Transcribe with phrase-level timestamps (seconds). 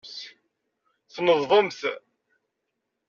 [1.13, 1.81] Tneḍbemt.